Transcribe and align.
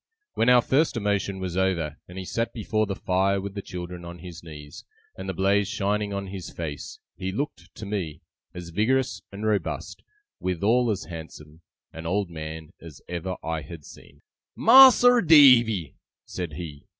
When 0.33 0.49
our 0.49 0.63
first 0.63 0.97
emotion 0.97 1.39
was 1.39 1.55
over, 1.55 1.97
and 2.07 2.17
he 2.17 2.25
sat 2.25 2.53
before 2.53 2.87
the 2.87 2.95
fire 2.95 3.39
with 3.39 3.53
the 3.53 3.61
children 3.61 4.03
on 4.03 4.17
his 4.17 4.41
knees, 4.43 4.83
and 5.15 5.29
the 5.29 5.33
blaze 5.35 5.67
shining 5.67 6.11
on 6.11 6.25
his 6.25 6.49
face, 6.49 6.99
he 7.15 7.31
looked, 7.31 7.69
to 7.75 7.85
me, 7.85 8.23
as 8.51 8.69
vigorous 8.69 9.21
and 9.31 9.45
robust, 9.45 10.01
withal 10.39 10.89
as 10.89 11.03
handsome, 11.03 11.61
an 11.93 12.07
old 12.07 12.31
man, 12.31 12.73
as 12.81 13.03
ever 13.07 13.35
I 13.43 13.61
had 13.61 13.85
seen. 13.85 14.23
'Mas'r 14.57 15.21
Davy,' 15.21 15.93
said 16.25 16.53
he. 16.53 16.87